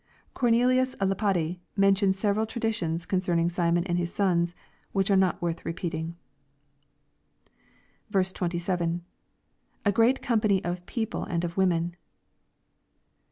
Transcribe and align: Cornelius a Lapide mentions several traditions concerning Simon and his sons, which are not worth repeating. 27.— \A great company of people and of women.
Cornelius 0.33 0.95
a 0.99 1.05
Lapide 1.05 1.59
mentions 1.77 2.17
several 2.17 2.47
traditions 2.47 3.05
concerning 3.05 3.51
Simon 3.51 3.83
and 3.83 3.99
his 3.99 4.11
sons, 4.11 4.55
which 4.93 5.11
are 5.11 5.15
not 5.15 5.39
worth 5.43 5.63
repeating. 5.63 6.15
27.— 8.11 9.03
\A 9.85 9.91
great 9.91 10.19
company 10.23 10.63
of 10.65 10.83
people 10.87 11.23
and 11.25 11.43
of 11.43 11.55
women. 11.55 11.95